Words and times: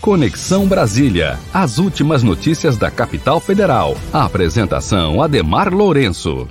Conexão 0.00 0.66
Brasília. 0.66 1.38
As 1.52 1.76
últimas 1.76 2.22
notícias 2.22 2.78
da 2.78 2.90
capital 2.90 3.38
federal. 3.38 3.92
A 4.10 4.24
apresentação 4.24 5.22
Ademar 5.22 5.70
Lourenço. 5.70 6.48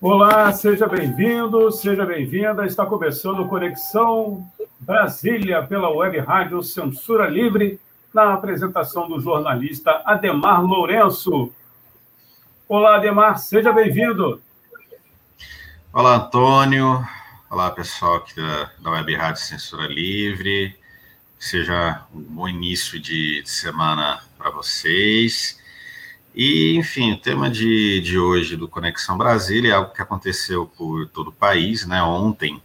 Olá, 0.00 0.52
seja 0.52 0.88
bem-vindo, 0.88 1.70
seja 1.70 2.04
bem-vinda. 2.04 2.66
Está 2.66 2.84
começando 2.84 3.46
Conexão 3.46 4.44
Brasília 4.80 5.62
pela 5.62 5.88
Web 5.88 6.18
Rádio 6.18 6.60
Censura 6.64 7.28
Livre, 7.28 7.78
na 8.12 8.34
apresentação 8.34 9.08
do 9.08 9.20
jornalista 9.20 10.02
Ademar 10.04 10.64
Lourenço. 10.64 11.52
Olá, 12.68 12.96
Ademar, 12.96 13.38
seja 13.38 13.72
bem-vindo. 13.72 14.42
Olá, 15.92 16.16
Antônio. 16.16 17.06
Olá, 17.50 17.68
pessoal 17.72 18.14
aqui 18.14 18.36
da, 18.36 18.70
da 18.78 18.90
Web 18.92 19.12
Rádio 19.16 19.42
Censura 19.42 19.88
Livre. 19.88 20.72
Seja 21.36 22.06
um 22.14 22.20
bom 22.20 22.48
início 22.48 23.00
de, 23.00 23.42
de 23.42 23.50
semana 23.50 24.22
para 24.38 24.50
vocês. 24.50 25.58
E, 26.32 26.76
enfim, 26.76 27.10
o 27.10 27.18
tema 27.18 27.50
de, 27.50 28.00
de 28.02 28.16
hoje 28.16 28.56
do 28.56 28.68
Conexão 28.68 29.18
Brasília 29.18 29.72
é 29.72 29.74
algo 29.74 29.92
que 29.92 30.00
aconteceu 30.00 30.64
por 30.64 31.08
todo 31.08 31.30
o 31.30 31.32
país, 31.32 31.84
né? 31.84 32.00
Ontem, 32.00 32.62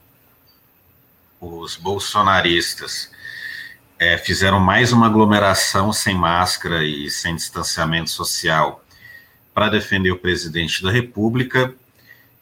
os 1.42 1.76
bolsonaristas 1.76 3.12
é, 3.98 4.20
fizeram 4.20 4.60
mais 4.60 4.94
uma 4.94 5.08
aglomeração 5.08 5.92
sem 5.92 6.14
máscara 6.14 6.84
e 6.84 7.10
sem 7.10 7.36
distanciamento 7.36 8.12
social 8.12 8.86
para 9.52 9.68
defender 9.68 10.12
o 10.12 10.20
presidente 10.20 10.84
da 10.84 10.92
República 10.92 11.74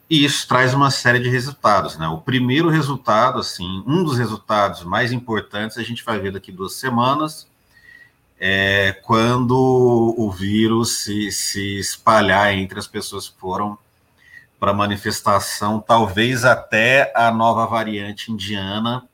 e 0.08 0.24
isso 0.24 0.46
traz 0.46 0.74
uma 0.74 0.90
série 0.90 1.18
de 1.18 1.28
resultados, 1.28 1.96
né? 1.96 2.06
O 2.08 2.18
primeiro 2.18 2.68
resultado, 2.68 3.38
assim, 3.38 3.82
um 3.86 4.04
dos 4.04 4.18
resultados 4.18 4.84
mais 4.84 5.12
importantes, 5.12 5.78
a 5.78 5.82
gente 5.82 6.04
vai 6.04 6.18
ver 6.18 6.32
daqui 6.32 6.52
duas 6.52 6.74
semanas, 6.74 7.48
é 8.38 8.92
quando 9.02 10.14
o 10.18 10.30
vírus 10.30 10.98
se, 11.04 11.32
se 11.32 11.78
espalhar 11.78 12.52
entre 12.52 12.78
as 12.78 12.86
pessoas 12.86 13.28
que 13.28 13.38
foram 13.38 13.78
para 14.60 14.72
manifestação, 14.72 15.80
talvez 15.80 16.44
até 16.44 17.12
a 17.14 17.30
nova 17.30 17.66
variante 17.66 18.32
indiana 18.32 19.08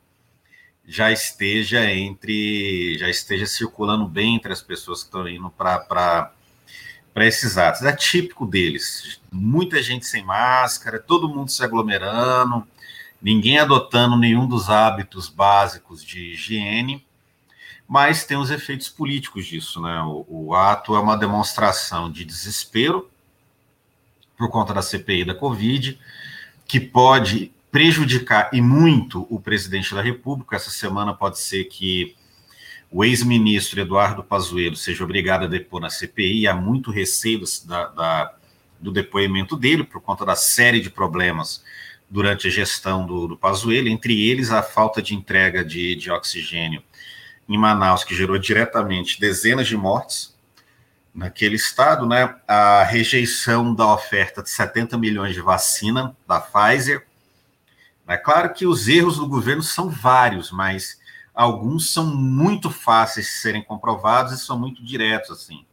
já 0.85 1.11
esteja 1.11 1.89
entre, 1.89 2.97
já 2.97 3.09
esteja 3.09 3.45
circulando 3.45 4.05
bem 4.07 4.35
entre 4.35 4.51
as 4.51 4.61
pessoas 4.61 5.01
que 5.01 5.07
estão 5.07 5.27
indo 5.27 5.49
para 5.49 6.31
para 7.13 7.25
esses 7.25 7.57
atos. 7.57 7.81
É 7.81 7.93
típico 7.95 8.45
deles. 8.45 9.19
Muita 9.31 9.81
gente 9.81 10.05
sem 10.05 10.23
máscara, 10.23 10.99
todo 10.99 11.29
mundo 11.29 11.51
se 11.51 11.63
aglomerando, 11.63 12.65
ninguém 13.21 13.59
adotando 13.59 14.17
nenhum 14.17 14.47
dos 14.47 14.69
hábitos 14.69 15.29
básicos 15.29 16.03
de 16.03 16.33
higiene, 16.33 17.05
mas 17.87 18.25
tem 18.25 18.37
os 18.37 18.49
efeitos 18.49 18.89
políticos 18.89 19.45
disso, 19.45 19.81
né? 19.81 20.01
O, 20.03 20.25
o 20.27 20.55
ato 20.55 20.95
é 20.95 20.99
uma 20.99 21.17
demonstração 21.17 22.09
de 22.09 22.23
desespero 22.23 23.09
por 24.37 24.49
conta 24.49 24.73
da 24.73 24.81
CPI 24.81 25.25
da 25.25 25.35
Covid, 25.35 25.99
que 26.65 26.79
pode 26.79 27.51
prejudicar 27.71 28.49
e 28.51 28.61
muito 28.61 29.27
o 29.29 29.39
presidente 29.39 29.93
da 29.93 30.01
República. 30.01 30.55
Essa 30.55 30.71
semana 30.71 31.13
pode 31.13 31.39
ser 31.39 31.65
que 31.65 32.15
o 32.91 33.05
ex-ministro 33.05 33.79
Eduardo 33.79 34.21
Pazuello 34.21 34.75
seja 34.75 35.03
obrigado 35.05 35.45
a 35.45 35.47
depor 35.47 35.79
na 35.79 35.89
CPI, 35.89 36.45
há 36.45 36.53
muito 36.53 36.91
receio 36.91 37.41
da, 37.65 37.87
da, 37.87 38.35
do 38.79 38.91
depoimento 38.91 39.55
dele, 39.55 39.85
por 39.85 40.01
conta 40.01 40.25
da 40.25 40.35
série 40.35 40.81
de 40.81 40.89
problemas 40.89 41.63
durante 42.09 42.47
a 42.47 42.51
gestão 42.51 43.07
do, 43.07 43.29
do 43.29 43.37
Pazuello, 43.37 43.87
entre 43.87 44.29
eles 44.29 44.51
a 44.51 44.61
falta 44.61 45.01
de 45.01 45.15
entrega 45.15 45.63
de, 45.63 45.95
de 45.95 46.11
oxigênio 46.11 46.83
em 47.47 47.57
Manaus, 47.57 48.03
que 48.03 48.13
gerou 48.13 48.37
diretamente 48.37 49.19
dezenas 49.19 49.67
de 49.67 49.77
mortes 49.77 50.35
naquele 51.13 51.55
estado, 51.55 52.05
né? 52.05 52.35
A 52.47 52.83
rejeição 52.83 53.73
da 53.73 53.93
oferta 53.93 54.43
de 54.43 54.49
70 54.49 54.97
milhões 54.97 55.33
de 55.33 55.41
vacina 55.41 56.15
da 56.27 56.39
Pfizer. 56.39 57.05
É 58.07 58.17
claro 58.17 58.53
que 58.53 58.65
os 58.65 58.89
erros 58.89 59.17
do 59.17 59.27
governo 59.27 59.63
são 59.63 59.89
vários, 59.89 60.51
mas 60.51 61.00
alguns 61.33 61.91
são 61.91 62.05
muito 62.05 62.69
fáceis 62.69 63.25
de 63.25 63.31
serem 63.33 63.63
comprovados 63.63 64.33
e 64.33 64.37
são 64.37 64.57
muito 64.59 64.83
diretos, 64.83 65.31
assim. 65.31 65.65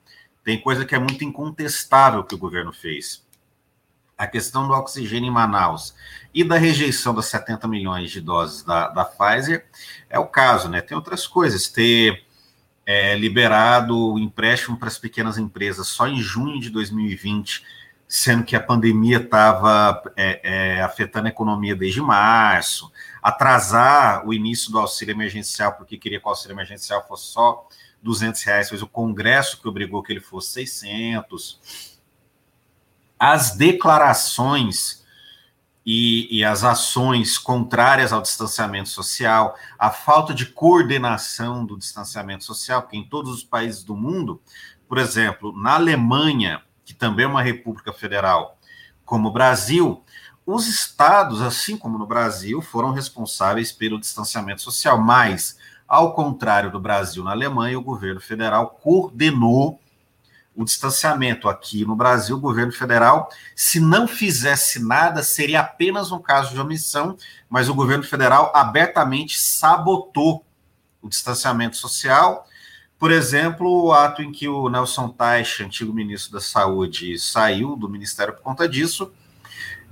Tem 0.44 0.60
coisa 0.60 0.84
que 0.84 0.94
é 0.94 0.98
muito 0.98 1.24
incontestável 1.24 2.24
que 2.24 2.34
o 2.34 2.38
governo 2.38 2.72
fez. 2.72 3.26
A 4.16 4.26
questão 4.26 4.66
do 4.66 4.74
oxigênio 4.74 5.28
em 5.28 5.32
Manaus 5.32 5.94
e 6.34 6.42
da 6.42 6.56
rejeição 6.56 7.14
das 7.14 7.26
70 7.26 7.68
milhões 7.68 8.10
de 8.10 8.20
doses 8.20 8.62
da, 8.62 8.88
da 8.88 9.04
Pfizer 9.04 9.66
é 10.08 10.18
o 10.18 10.26
caso, 10.26 10.68
né? 10.68 10.80
Tem 10.80 10.96
outras 10.96 11.26
coisas, 11.26 11.68
ter 11.68 12.24
é, 12.84 13.14
liberado 13.16 14.14
o 14.14 14.18
empréstimo 14.18 14.78
para 14.78 14.88
as 14.88 14.98
pequenas 14.98 15.36
empresas 15.36 15.88
só 15.88 16.08
em 16.08 16.20
junho 16.20 16.58
de 16.58 16.70
2020, 16.70 17.62
sendo 18.08 18.42
que 18.42 18.56
a 18.56 18.60
pandemia 18.60 19.18
estava 19.18 20.02
é, 20.16 20.40
é, 20.78 20.82
afetando 20.82 21.26
a 21.26 21.30
economia 21.30 21.76
desde 21.76 22.00
março, 22.00 22.90
atrasar 23.22 24.26
o 24.26 24.32
início 24.32 24.72
do 24.72 24.78
auxílio 24.78 25.12
emergencial, 25.12 25.74
porque 25.74 25.98
queria 25.98 26.18
que 26.18 26.26
o 26.26 26.30
auxílio 26.30 26.54
emergencial 26.54 27.06
fosse 27.06 27.26
só 27.26 27.68
200 28.02 28.42
reais, 28.42 28.70
fez 28.70 28.80
o 28.80 28.86
Congresso 28.86 29.60
que 29.60 29.68
obrigou 29.68 30.02
que 30.02 30.10
ele 30.10 30.20
fosse 30.20 30.52
600. 30.52 31.60
As 33.18 33.54
declarações 33.54 35.04
e, 35.84 36.28
e, 36.38 36.44
as 36.44 36.64
ações 36.64 37.38
contrárias 37.38 38.12
ao 38.12 38.22
distanciamento 38.22 38.90
social, 38.90 39.56
a 39.78 39.90
falta 39.90 40.34
de 40.34 40.46
coordenação 40.46 41.64
do 41.64 41.78
distanciamento 41.78 42.44
social, 42.44 42.82
porque 42.82 42.96
em 42.96 43.08
todos 43.08 43.32
os 43.32 43.42
países 43.42 43.82
do 43.82 43.96
mundo, 43.96 44.40
por 44.86 44.98
exemplo, 44.98 45.50
na 45.56 45.74
Alemanha, 45.74 46.62
que 46.88 46.94
também 46.94 47.26
é 47.26 47.28
uma 47.28 47.42
república 47.42 47.92
federal, 47.92 48.56
como 49.04 49.28
o 49.28 49.30
Brasil, 49.30 50.02
os 50.46 50.66
estados, 50.66 51.42
assim 51.42 51.76
como 51.76 51.98
no 51.98 52.06
Brasil, 52.06 52.62
foram 52.62 52.92
responsáveis 52.92 53.70
pelo 53.70 54.00
distanciamento 54.00 54.62
social, 54.62 54.98
mas, 54.98 55.58
ao 55.86 56.14
contrário 56.14 56.70
do 56.70 56.80
Brasil, 56.80 57.22
na 57.22 57.32
Alemanha, 57.32 57.78
o 57.78 57.82
governo 57.82 58.22
federal 58.22 58.70
coordenou 58.82 59.78
o 60.56 60.64
distanciamento. 60.64 61.46
Aqui 61.46 61.84
no 61.84 61.94
Brasil, 61.94 62.36
o 62.36 62.40
governo 62.40 62.72
federal, 62.72 63.28
se 63.54 63.78
não 63.80 64.08
fizesse 64.08 64.82
nada, 64.82 65.22
seria 65.22 65.60
apenas 65.60 66.10
um 66.10 66.18
caso 66.18 66.54
de 66.54 66.60
omissão, 66.60 67.18
mas 67.50 67.68
o 67.68 67.74
governo 67.74 68.04
federal 68.04 68.50
abertamente 68.54 69.38
sabotou 69.38 70.42
o 71.02 71.08
distanciamento 71.10 71.76
social. 71.76 72.46
Por 72.98 73.12
exemplo, 73.12 73.84
o 73.84 73.92
ato 73.92 74.22
em 74.22 74.32
que 74.32 74.48
o 74.48 74.68
Nelson 74.68 75.08
Teich, 75.08 75.62
antigo 75.62 75.92
ministro 75.92 76.32
da 76.32 76.40
Saúde, 76.40 77.18
saiu 77.18 77.76
do 77.76 77.88
ministério 77.88 78.34
por 78.34 78.42
conta 78.42 78.68
disso 78.68 79.12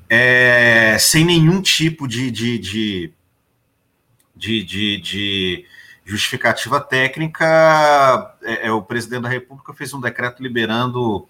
é, 0.08 0.96
sem 0.98 1.24
nenhum 1.24 1.60
tipo 1.60 2.06
de, 2.06 2.30
de, 2.30 2.58
de, 2.58 3.12
de, 4.34 5.00
de, 5.00 5.66
justificativa 6.04 6.80
técnica, 6.80 8.36
é, 8.42 8.68
é, 8.68 8.72
o 8.72 8.82
presidente 8.82 9.22
da 9.22 9.28
República 9.28 9.74
fez 9.74 9.92
um 9.92 10.00
decreto 10.00 10.42
liberando 10.42 11.26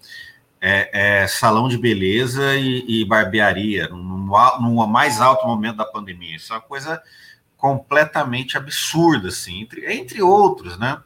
é, 0.61 1.23
é, 1.23 1.27
salão 1.27 1.67
de 1.67 1.77
beleza 1.77 2.55
e, 2.55 3.01
e 3.01 3.05
barbearia 3.05 3.87
no, 3.87 3.97
no, 3.97 4.87
mais 4.87 5.19
alto 5.19 5.47
momento 5.47 5.77
da 5.77 5.85
pandemia. 5.85 6.35
Isso 6.35 6.53
é 6.53 6.55
uma 6.55 6.61
coisa 6.61 7.01
completamente 7.55 8.55
absurda, 8.55 9.29
assim, 9.29 9.61
entre, 9.61 9.91
entre 9.91 10.21
outros, 10.21 10.77
né? 10.77 11.01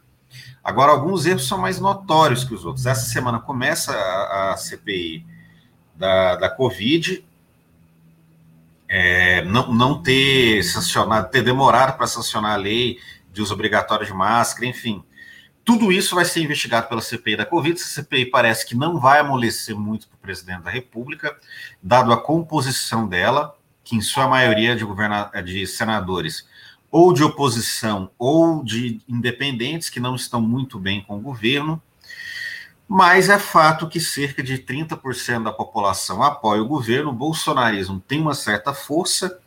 Agora, 0.63 0.91
alguns 0.91 1.25
erros 1.25 1.47
são 1.47 1.57
mais 1.57 1.79
notórios 1.79 2.43
que 2.43 2.53
os 2.53 2.65
outros. 2.65 2.85
Essa 2.85 3.09
semana 3.09 3.39
começa 3.39 3.91
a, 3.93 4.53
a 4.53 4.57
CPI 4.57 5.25
da, 5.95 6.35
da 6.35 6.49
Covid, 6.49 7.23
é, 8.87 9.43
não, 9.45 9.73
não 9.73 10.01
ter 10.01 10.63
sancionado, 10.63 11.29
ter 11.29 11.41
demorado 11.41 11.97
para 11.97 12.07
sancionar 12.07 12.53
a 12.53 12.57
lei 12.57 12.99
de 13.31 13.41
uso 13.41 13.53
obrigatório 13.53 14.05
de 14.05 14.13
máscara, 14.13 14.67
enfim. 14.67 15.03
Tudo 15.63 15.91
isso 15.91 16.15
vai 16.15 16.25
ser 16.25 16.41
investigado 16.41 16.87
pela 16.87 17.01
CPI 17.01 17.37
da 17.37 17.45
Covid. 17.45 17.79
Essa 17.79 18.01
CPI 18.01 18.25
parece 18.25 18.65
que 18.65 18.75
não 18.75 18.99
vai 18.99 19.19
amolecer 19.19 19.75
muito 19.75 20.07
para 20.07 20.15
o 20.15 20.19
presidente 20.19 20.63
da 20.63 20.71
República, 20.71 21.35
dado 21.81 22.11
a 22.11 22.21
composição 22.21 23.07
dela, 23.07 23.55
que 23.83 23.95
em 23.95 24.01
sua 24.01 24.27
maioria 24.27 24.75
de, 24.75 24.83
governa 24.83 25.31
de 25.43 25.65
senadores 25.65 26.47
ou 26.91 27.13
de 27.13 27.23
oposição 27.23 28.11
ou 28.19 28.63
de 28.63 28.99
independentes 29.07 29.89
que 29.89 29.99
não 29.99 30.15
estão 30.15 30.41
muito 30.41 30.77
bem 30.77 31.01
com 31.01 31.17
o 31.17 31.21
governo. 31.21 31.81
Mas 32.87 33.29
é 33.29 33.39
fato 33.39 33.87
que 33.87 34.01
cerca 34.01 34.43
de 34.43 34.57
30% 34.57 35.43
da 35.43 35.53
população 35.53 36.21
apoia 36.21 36.61
o 36.61 36.67
governo, 36.67 37.11
o 37.11 37.13
bolsonarismo 37.13 38.03
tem 38.05 38.19
uma 38.19 38.33
certa 38.33 38.73
força. 38.73 39.39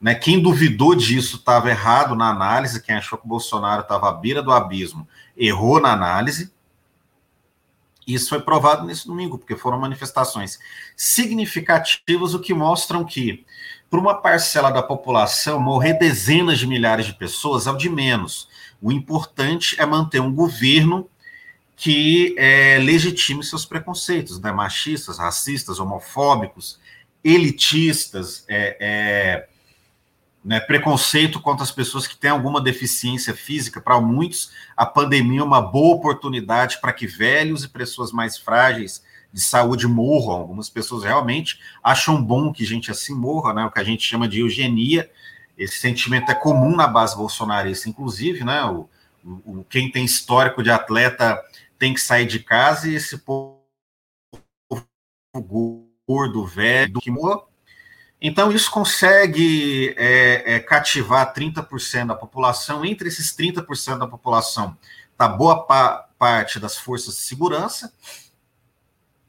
Né? 0.00 0.14
Quem 0.14 0.40
duvidou 0.40 0.94
disso 0.94 1.36
estava 1.36 1.68
errado 1.68 2.16
na 2.16 2.30
análise, 2.30 2.82
quem 2.82 2.94
achou 2.94 3.18
que 3.18 3.26
o 3.26 3.28
Bolsonaro 3.28 3.82
estava 3.82 4.08
à 4.08 4.12
beira 4.12 4.42
do 4.42 4.50
abismo 4.50 5.06
errou 5.36 5.78
na 5.80 5.92
análise. 5.92 6.50
Isso 8.06 8.28
foi 8.28 8.40
provado 8.40 8.86
nesse 8.86 9.06
domingo, 9.06 9.36
porque 9.36 9.56
foram 9.56 9.80
manifestações 9.80 10.58
significativas, 10.96 12.34
o 12.34 12.40
que 12.40 12.54
mostram 12.54 13.04
que, 13.04 13.44
para 13.88 14.00
uma 14.00 14.14
parcela 14.14 14.70
da 14.70 14.82
população, 14.82 15.60
morrer 15.60 15.94
dezenas 15.94 16.58
de 16.58 16.66
milhares 16.66 17.06
de 17.06 17.14
pessoas 17.14 17.66
é 17.66 17.70
o 17.70 17.76
de 17.76 17.88
menos. 17.88 18.48
O 18.80 18.90
importante 18.90 19.76
é 19.78 19.86
manter 19.86 20.20
um 20.20 20.34
governo 20.34 21.08
que 21.76 22.34
é, 22.38 22.78
legitime 22.78 23.44
seus 23.44 23.66
preconceitos, 23.66 24.40
né? 24.40 24.50
machistas, 24.50 25.18
racistas, 25.18 25.78
homofóbicos, 25.78 26.80
elitistas, 27.22 28.44
é, 28.48 28.76
é, 28.80 29.48
né? 30.42 30.58
preconceito 30.58 31.40
contra 31.40 31.62
as 31.62 31.70
pessoas 31.70 32.06
que 32.06 32.16
têm 32.16 32.30
alguma 32.30 32.62
deficiência 32.62 33.34
física. 33.34 33.80
Para 33.80 34.00
muitos, 34.00 34.50
a 34.76 34.86
pandemia 34.86 35.40
é 35.40 35.44
uma 35.44 35.60
boa 35.60 35.96
oportunidade 35.96 36.80
para 36.80 36.92
que 36.92 37.06
velhos 37.06 37.62
e 37.62 37.68
pessoas 37.68 38.10
mais 38.10 38.38
frágeis 38.38 39.04
de 39.36 39.42
saúde 39.42 39.86
morram. 39.86 40.40
Algumas 40.40 40.70
pessoas 40.70 41.04
realmente 41.04 41.60
acham 41.84 42.24
bom 42.24 42.50
que 42.50 42.64
gente 42.64 42.90
assim 42.90 43.14
morra, 43.14 43.52
né? 43.52 43.66
o 43.66 43.70
que 43.70 43.78
a 43.78 43.84
gente 43.84 44.02
chama 44.02 44.26
de 44.26 44.40
eugenia. 44.40 45.10
Esse 45.58 45.76
sentimento 45.76 46.30
é 46.32 46.34
comum 46.34 46.74
na 46.74 46.86
base 46.86 47.14
bolsonarista, 47.14 47.86
inclusive, 47.86 48.42
né? 48.42 48.64
O, 48.64 48.88
o, 49.22 49.62
quem 49.68 49.90
tem 49.90 50.06
histórico 50.06 50.62
de 50.62 50.70
atleta 50.70 51.38
tem 51.78 51.92
que 51.92 52.00
sair 52.00 52.24
de 52.24 52.38
casa 52.38 52.88
e 52.88 52.94
esse 52.94 53.18
povo 53.18 53.60
gordo, 56.06 56.46
velho, 56.46 56.98
que 56.98 57.10
morra. 57.10 57.42
Então, 58.18 58.50
isso 58.50 58.70
consegue 58.70 59.94
é, 59.98 60.54
é, 60.54 60.60
cativar 60.60 61.34
30% 61.34 62.06
da 62.06 62.14
população. 62.14 62.86
Entre 62.86 63.08
esses 63.08 63.36
30% 63.36 63.98
da 63.98 64.06
população, 64.06 64.78
está 65.12 65.28
boa 65.28 65.66
pa 65.66 66.08
parte 66.18 66.58
das 66.58 66.78
forças 66.78 67.16
de 67.16 67.20
segurança. 67.20 67.92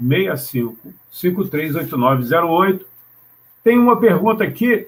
965538908. 0.00 2.80
Tem 3.64 3.76
uma 3.76 3.98
pergunta 3.98 4.44
aqui 4.44 4.86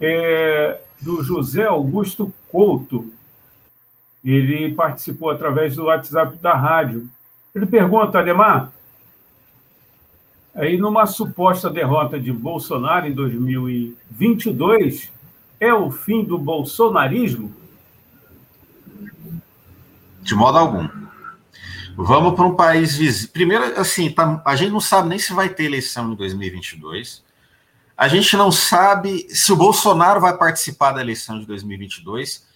é, 0.00 0.78
do 1.00 1.20
José 1.24 1.64
Augusto 1.64 2.32
Couto. 2.48 3.12
Ele 4.24 4.72
participou 4.72 5.30
através 5.30 5.74
do 5.74 5.86
WhatsApp 5.86 6.36
da 6.36 6.54
rádio. 6.54 7.10
Ele 7.52 7.66
pergunta, 7.66 8.20
Ademar, 8.20 8.70
aí 10.54 10.76
numa 10.76 11.06
suposta 11.06 11.70
derrota 11.70 12.18
de 12.18 12.32
Bolsonaro 12.32 13.06
em 13.06 13.12
2022, 13.12 15.10
é 15.58 15.72
o 15.72 15.90
fim 15.90 16.24
do 16.24 16.38
bolsonarismo? 16.38 17.54
De 20.22 20.34
modo 20.34 20.58
algum. 20.58 20.88
Vamos 21.96 22.34
para 22.34 22.46
um 22.46 22.54
país 22.54 22.96
vizinho. 22.96 23.30
Primeiro, 23.30 23.78
assim, 23.78 24.10
tá, 24.10 24.40
a 24.44 24.56
gente 24.56 24.70
não 24.70 24.80
sabe 24.80 25.08
nem 25.08 25.18
se 25.18 25.32
vai 25.32 25.48
ter 25.48 25.64
eleição 25.64 26.12
em 26.12 26.14
2022. 26.14 27.22
A 27.96 28.08
gente 28.08 28.36
não 28.36 28.50
sabe 28.50 29.26
se 29.28 29.52
o 29.52 29.56
Bolsonaro 29.56 30.20
vai 30.20 30.36
participar 30.36 30.92
da 30.92 31.00
eleição 31.00 31.38
de 31.38 31.46
2022. 31.46 32.48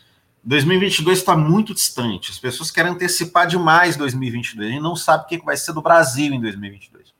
2022 0.43 1.19
está 1.19 1.37
muito 1.37 1.75
distante. 1.75 2.31
As 2.31 2.39
pessoas 2.39 2.71
querem 2.71 2.93
antecipar 2.93 3.47
demais 3.47 3.97
2022. 3.97 4.69
A 4.69 4.73
gente 4.73 4.83
não 4.83 4.97
sabe 4.97 5.25
o 5.25 5.27
que 5.27 5.45
vai 5.45 5.57
ser 5.57 5.73
do 5.73 5.83
Brasil 5.83 6.33
em 6.33 6.41
2022. 6.41 7.14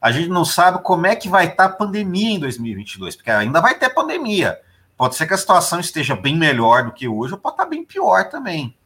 A 0.00 0.12
gente 0.12 0.28
não 0.28 0.44
sabe 0.44 0.82
como 0.82 1.06
é 1.06 1.16
que 1.16 1.28
vai 1.28 1.46
estar 1.46 1.64
a 1.64 1.68
pandemia 1.68 2.30
em 2.30 2.38
2022, 2.38 3.16
porque 3.16 3.30
ainda 3.30 3.60
vai 3.60 3.78
ter 3.78 3.90
pandemia. 3.90 4.58
Pode 4.96 5.16
ser 5.16 5.26
que 5.26 5.34
a 5.34 5.38
situação 5.38 5.80
esteja 5.80 6.14
bem 6.16 6.36
melhor 6.36 6.84
do 6.84 6.92
que 6.92 7.08
hoje, 7.08 7.32
ou 7.32 7.38
pode 7.38 7.54
estar 7.54 7.66
bem 7.66 7.84
pior 7.84 8.28
também. 8.28 8.76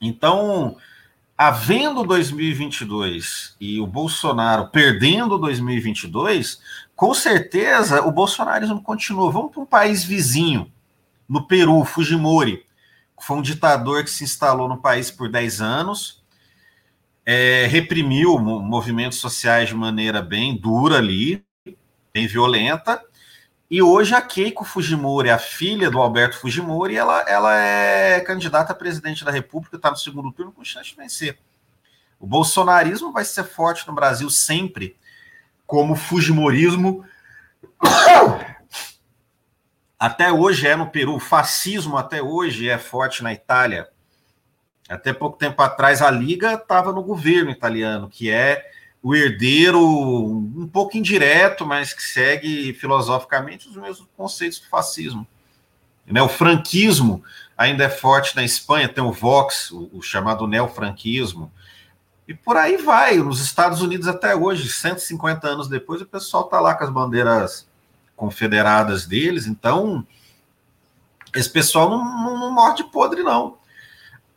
Então, 0.00 0.76
havendo 1.36 2.04
2022 2.04 3.56
e 3.60 3.80
o 3.80 3.86
Bolsonaro 3.86 4.68
perdendo 4.68 5.38
2022, 5.38 6.60
com 6.94 7.14
certeza 7.14 8.02
o 8.02 8.12
bolsonarismo 8.12 8.82
continua. 8.82 9.30
Vamos 9.30 9.52
para 9.52 9.62
um 9.62 9.66
país 9.66 10.04
vizinho, 10.04 10.70
no 11.28 11.46
Peru, 11.46 11.84
Fujimori, 11.84 12.66
foi 13.20 13.36
um 13.36 13.42
ditador 13.42 14.02
que 14.02 14.10
se 14.10 14.24
instalou 14.24 14.68
no 14.68 14.78
país 14.78 15.10
por 15.10 15.30
10 15.30 15.60
anos, 15.60 16.19
é, 17.24 17.66
reprimiu 17.66 18.38
movimentos 18.38 19.18
sociais 19.18 19.68
de 19.68 19.74
maneira 19.74 20.22
bem 20.22 20.56
dura 20.56 20.96
ali, 20.96 21.44
bem 22.12 22.26
violenta, 22.26 23.02
e 23.70 23.80
hoje 23.80 24.16
a 24.16 24.20
Keiko 24.20 24.64
Fujimori, 24.64 25.30
a 25.30 25.38
filha 25.38 25.88
do 25.88 26.00
Alberto 26.00 26.38
Fujimori, 26.38 26.96
ela, 26.96 27.20
ela 27.28 27.56
é 27.56 28.20
candidata 28.20 28.72
a 28.72 28.76
presidente 28.76 29.24
da 29.24 29.30
República, 29.30 29.76
está 29.76 29.90
no 29.90 29.96
segundo 29.96 30.32
turno 30.32 30.50
com 30.50 30.64
chance 30.64 30.90
de 30.90 30.96
vencer. 30.96 31.38
O 32.18 32.26
bolsonarismo 32.26 33.12
vai 33.12 33.24
ser 33.24 33.44
forte 33.44 33.86
no 33.86 33.94
Brasil 33.94 34.28
sempre, 34.28 34.96
como 35.64 35.92
o 35.92 35.96
Fujimorismo 35.96 37.04
até 39.96 40.32
hoje 40.32 40.66
é 40.66 40.74
no 40.74 40.90
Peru, 40.90 41.14
o 41.14 41.20
fascismo 41.20 41.96
até 41.96 42.20
hoje 42.20 42.68
é 42.68 42.76
forte 42.76 43.22
na 43.22 43.32
Itália. 43.32 43.88
Até 44.90 45.12
pouco 45.12 45.38
tempo 45.38 45.62
atrás 45.62 46.02
a 46.02 46.10
Liga 46.10 46.54
estava 46.54 46.92
no 46.92 47.02
governo 47.02 47.50
italiano, 47.50 48.08
que 48.08 48.30
é 48.30 48.68
o 49.02 49.14
herdeiro 49.14 49.80
um 49.80 50.68
pouco 50.70 50.96
indireto, 50.96 51.64
mas 51.64 51.94
que 51.94 52.02
segue 52.02 52.72
filosoficamente 52.74 53.68
os 53.68 53.76
mesmos 53.76 54.08
conceitos 54.16 54.58
do 54.58 54.68
fascismo. 54.68 55.26
Né? 56.06 56.20
O 56.20 56.28
franquismo 56.28 57.22
ainda 57.56 57.84
é 57.84 57.88
forte 57.88 58.34
na 58.34 58.42
Espanha, 58.42 58.88
tem 58.88 59.02
o 59.02 59.12
Vox, 59.12 59.70
o, 59.70 60.02
chamado 60.02 60.46
neofranquismo, 60.46 61.52
e 62.26 62.34
por 62.34 62.56
aí 62.56 62.76
vai. 62.76 63.16
Nos 63.16 63.40
Estados 63.40 63.80
Unidos 63.82 64.08
até 64.08 64.34
hoje, 64.34 64.68
150 64.68 65.46
anos 65.46 65.68
depois, 65.68 66.00
o 66.00 66.06
pessoal 66.06 66.44
está 66.44 66.60
lá 66.60 66.74
com 66.74 66.84
as 66.84 66.90
bandeiras 66.90 67.68
confederadas 68.16 69.06
deles, 69.06 69.46
então 69.46 70.06
esse 71.34 71.48
pessoal 71.48 71.88
não, 71.88 72.04
não, 72.04 72.38
não 72.38 72.50
morde 72.52 72.84
podre, 72.84 73.22
não. 73.22 73.59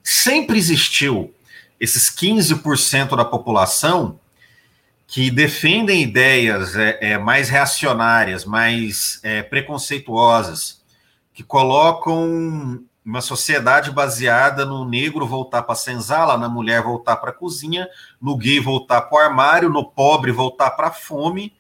Sempre 0.04 0.58
existiu 0.58 1.34
esses 1.80 2.10
15% 2.10 3.16
da 3.16 3.26
população 3.26 4.20
que 5.08 5.30
defendem 5.30 6.02
ideias 6.02 6.76
é, 6.76 6.98
é, 7.02 7.18
mais 7.18 7.50
reacionárias, 7.50 8.46
mais 8.46 9.20
é, 9.24 9.44
preconceituosas, 9.44 10.82
que 11.34 11.44
colocam 11.44 12.84
uma 13.06 13.22
sociedade 13.22 13.92
baseada 13.92 14.66
no 14.66 14.86
negro 14.86 15.28
voltar 15.28 15.64
para 15.64 15.74
a 15.74 15.76
senzala, 15.76 16.38
na 16.38 16.48
mulher 16.48 16.82
voltar 16.82 17.18
para 17.18 17.32
a 17.32 17.34
cozinha, 17.34 17.88
no 18.22 18.38
gay 18.38 18.60
voltar 18.60 19.02
para 19.02 19.16
o 19.16 19.22
armário, 19.22 19.70
no 19.70 19.86
pobre 19.86 20.32
voltar 20.32 20.72
para 20.72 20.88
a 20.88 20.92
fome, 20.92 21.54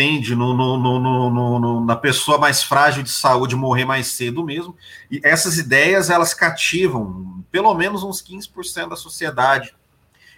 entende? 0.00 0.34
No, 0.34 0.54
no, 0.54 1.30
no, 1.30 1.84
na 1.84 1.94
pessoa 1.94 2.38
mais 2.38 2.62
frágil 2.62 3.02
de 3.02 3.10
saúde 3.10 3.54
morrer 3.54 3.84
mais 3.84 4.06
cedo 4.08 4.42
mesmo. 4.42 4.74
E 5.10 5.20
essas 5.22 5.58
ideias, 5.58 6.08
elas 6.08 6.32
cativam 6.32 7.44
pelo 7.50 7.74
menos 7.74 8.02
uns 8.02 8.22
15% 8.22 8.88
da 8.88 8.96
sociedade. 8.96 9.74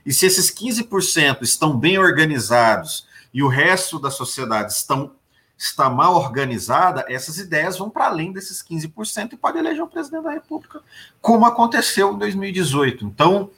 E 0.04 0.12
se 0.12 0.26
esses 0.26 0.50
15% 0.50 1.42
estão 1.42 1.78
bem 1.78 1.96
organizados 1.96 3.06
e 3.32 3.42
o 3.42 3.48
resto 3.48 4.00
da 4.00 4.10
sociedade 4.10 4.72
estão 4.72 5.12
está 5.56 5.88
mal 5.88 6.16
organizada, 6.16 7.04
essas 7.08 7.38
ideias 7.38 7.78
vão 7.78 7.88
para 7.88 8.06
além 8.06 8.32
desses 8.32 8.60
15% 8.64 9.34
e 9.34 9.36
pode 9.36 9.58
eleger 9.58 9.84
o 9.84 9.86
presidente 9.86 10.24
da 10.24 10.32
República, 10.32 10.80
como 11.20 11.46
aconteceu 11.46 12.12
em 12.12 12.18
2018. 12.18 13.04
Então, 13.04 13.48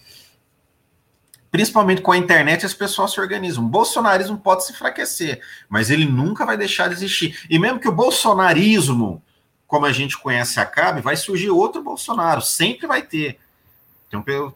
principalmente 1.54 2.02
com 2.02 2.10
a 2.10 2.18
internet, 2.18 2.66
as 2.66 2.74
pessoas 2.74 3.12
se 3.12 3.20
organizam. 3.20 3.64
O 3.64 3.68
bolsonarismo 3.68 4.36
pode 4.36 4.66
se 4.66 4.72
enfraquecer, 4.72 5.40
mas 5.68 5.88
ele 5.88 6.04
nunca 6.04 6.44
vai 6.44 6.56
deixar 6.56 6.88
de 6.88 6.94
existir. 6.94 7.46
E 7.48 7.60
mesmo 7.60 7.78
que 7.78 7.86
o 7.86 7.92
bolsonarismo, 7.92 9.22
como 9.64 9.86
a 9.86 9.92
gente 9.92 10.18
conhece, 10.18 10.58
acabe, 10.58 11.00
vai 11.00 11.14
surgir 11.14 11.50
outro 11.50 11.80
Bolsonaro, 11.80 12.42
sempre 12.42 12.88
vai 12.88 13.02
ter. 13.02 13.38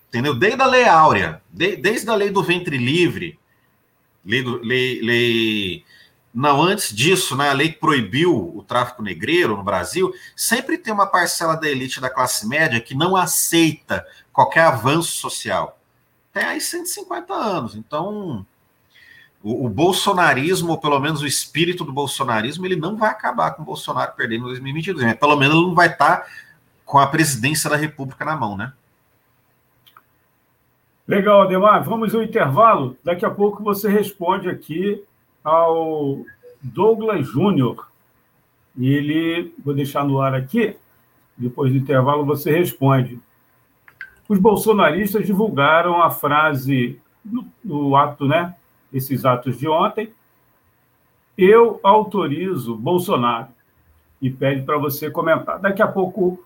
Entendeu? 0.09 0.35
Desde 0.35 0.61
a 0.61 0.67
Lei 0.67 0.89
Áurea, 0.89 1.41
desde 1.53 2.11
a 2.11 2.17
lei 2.17 2.31
do 2.31 2.43
ventre 2.43 2.77
livre, 2.77 3.39
lei, 4.25 4.43
do, 4.43 4.61
lei, 4.61 5.01
lei 5.01 5.85
não, 6.35 6.61
antes 6.61 6.93
disso, 6.93 7.37
né, 7.37 7.51
a 7.51 7.53
lei 7.53 7.69
que 7.69 7.79
proibiu 7.79 8.35
o 8.57 8.65
tráfico 8.65 9.05
negreiro 9.05 9.57
no 9.57 9.63
Brasil, 9.63 10.13
sempre 10.35 10.77
tem 10.77 10.93
uma 10.93 11.07
parcela 11.07 11.55
da 11.55 11.69
elite 11.69 12.01
da 12.01 12.11
classe 12.11 12.45
média 12.49 12.81
que 12.81 12.97
não 12.97 13.15
aceita 13.15 14.05
qualquer 14.33 14.63
avanço 14.63 15.13
social. 15.13 15.78
Tem 16.39 16.47
aí 16.47 16.61
150 16.61 17.35
anos. 17.35 17.75
Então, 17.75 18.47
o, 19.43 19.67
o, 19.67 19.69
bolsonarismo, 19.69 20.71
ou 20.71 20.79
pelo 20.79 21.01
menos 21.01 21.21
o 21.21 21.27
espírito 21.27 21.85
do 21.85 21.93
bolsonarismo, 21.93 22.65
ele 22.65 22.77
não 22.77 22.97
vai 22.97 23.11
acabar 23.11 23.51
com 23.51 23.63
o 23.63 23.65
Bolsonaro 23.65 24.13
perdendo 24.17 24.43
em 24.43 24.51
2022. 24.51 25.05
Mas 25.05 25.19
pelo 25.19 25.35
menos 25.35 25.57
ele 25.57 25.67
não 25.67 25.75
vai 25.75 25.89
estar 25.89 26.25
com 26.87 26.97
a 26.97 27.09
presidência 27.09 27.69
da 27.69 27.75
República 27.75 28.25
na 28.25 28.37
mão, 28.37 28.57
né? 28.57 28.73
Legal, 31.09 31.43
Ademar. 31.43 31.83
Vamos 31.83 32.15
ao 32.15 32.23
intervalo. 32.23 32.97
Daqui 33.03 33.25
a 33.25 33.31
pouco 33.31 33.65
você 33.65 33.89
responde 33.89 34.49
aqui 34.49 35.03
ao 35.43 36.25
Douglas 36.63 37.27
Júnior. 37.27 37.91
Ele, 38.79 39.53
vou 39.65 39.75
deixar 39.75 40.05
no 40.05 40.21
ar 40.21 40.35
aqui, 40.35 40.77
depois 41.37 41.73
do 41.73 41.79
intervalo 41.79 42.25
você 42.25 42.57
responde. 42.57 43.19
Os 44.29 44.39
bolsonaristas 44.39 45.27
divulgaram 45.27 46.03
a 46.03 46.11
frase 46.11 47.01
no, 47.25 47.47
no 47.65 47.97
ato, 47.97 48.27
né? 48.27 48.55
Esses 48.93 49.25
atos 49.25 49.59
de 49.59 49.67
ontem. 49.67 50.13
Eu 51.37 51.81
autorizo 51.83 52.77
Bolsonaro. 52.77 53.49
E 54.21 54.29
pede 54.29 54.63
para 54.63 54.77
você 54.77 55.11
comentar. 55.11 55.59
Daqui 55.61 55.81
a 55.81 55.87
pouco, 55.87 56.45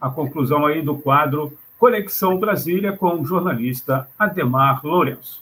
a 0.00 0.10
conclusão 0.10 0.66
aí 0.66 0.82
do 0.82 0.96
quadro 0.96 1.56
Conexão 1.78 2.38
Brasília 2.38 2.96
com 2.96 3.20
o 3.20 3.24
jornalista 3.24 4.08
Ademar 4.18 4.84
Lourenço. 4.84 5.40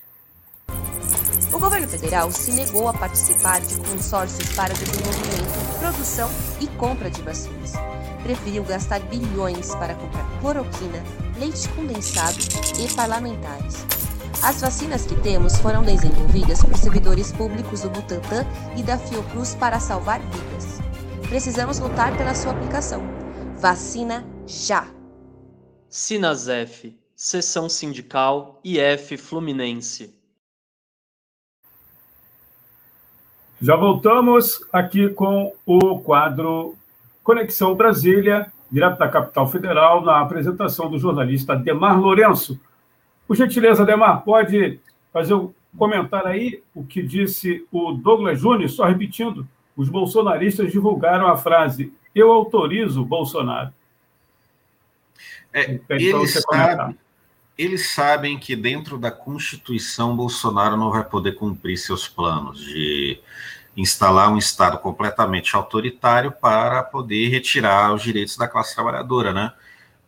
O 1.53 1.59
governo 1.59 1.89
federal 1.89 2.31
se 2.31 2.53
negou 2.53 2.89
a 2.89 2.93
participar 2.93 3.61
de 3.61 3.77
consórcios 3.77 4.55
para 4.55 4.73
desenvolvimento, 4.73 5.79
produção 5.81 6.31
e 6.61 6.67
compra 6.79 7.11
de 7.11 7.21
vacinas. 7.23 7.73
Preferiu 8.23 8.62
gastar 8.65 9.00
bilhões 9.00 9.75
para 9.75 9.95
comprar 9.95 10.25
cloroquina, 10.41 11.03
leite 11.39 11.69
condensado 11.71 12.39
e 12.79 12.95
parlamentares. 12.95 13.87
As 14.43 14.61
vacinas 14.61 15.05
que 15.05 15.15
temos 15.21 15.59
foram 15.59 15.83
desenvolvidas 15.83 16.62
por 16.62 16.77
servidores 16.77 17.31
públicos 17.33 17.83
do 17.83 17.91
Butantan 17.91 18.47
e 18.77 18.83
da 18.83 18.97
Fiocruz 18.97 19.55
para 19.55 19.79
salvar 19.79 20.21
vidas. 20.21 20.81
Precisamos 21.29 21.79
lutar 21.79 22.17
pela 22.17 22.35
sua 22.35 22.53
aplicação. 22.53 23.03
Vacina 23.59 24.25
já! 24.47 24.89
Sinasef, 25.89 26.99
Seção 27.15 27.69
Sindical 27.69 28.61
IF 28.65 29.17
Fluminense. 29.19 30.19
Já 33.61 33.77
voltamos 33.77 34.65
aqui 34.73 35.11
com 35.11 35.55
o 35.67 36.00
quadro 36.00 36.79
Conexão 37.23 37.75
Brasília, 37.75 38.53
direto 38.71 38.99
da 38.99 39.09
capital 39.09 39.49
federal, 39.49 40.03
na 40.03 40.21
apresentação 40.21 40.91
do 40.91 40.99
jornalista 40.99 41.57
Demar 41.57 41.99
Lourenço. 41.99 42.61
Por 43.27 43.37
gentileza, 43.37 43.85
Demar, 43.85 44.23
pode 44.23 44.81
fazer 45.12 45.35
um 45.35 45.53
comentário 45.77 46.29
aí 46.29 46.62
o 46.75 46.85
que 46.85 47.03
disse 47.03 47.67
o 47.71 47.93
Douglas 47.93 48.41
Júnior, 48.41 48.69
só 48.69 48.85
repetindo, 48.85 49.47
os 49.77 49.89
bolsonaristas 49.89 50.73
divulgaram 50.73 51.27
a 51.27 51.37
frase 51.37 51.93
eu 52.15 52.31
autorizo 52.33 53.05
Bolsonaro. 53.05 53.73
É, 55.53 55.81
eles, 55.89 56.43
sabe, 56.49 56.97
eles 57.59 57.91
sabem 57.91 58.39
que 58.39 58.55
dentro 58.55 58.99
da 58.99 59.11
Constituição 59.11 60.17
Bolsonaro 60.17 60.77
não 60.77 60.91
vai 60.91 61.05
poder 61.05 61.33
cumprir 61.33 61.77
seus 61.77 62.09
planos 62.09 62.61
de 62.61 63.21
instalar 63.77 64.31
um 64.31 64.39
Estado 64.39 64.79
completamente 64.79 65.55
autoritário 65.55 66.33
para 66.33 66.83
poder 66.83 67.29
retirar 67.29 67.95
os 67.95 68.03
direitos 68.03 68.37
da 68.37 68.49
classe 68.49 68.75
trabalhadora, 68.75 69.33
né? 69.33 69.53